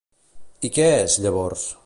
[0.69, 1.69] I què és, llavors?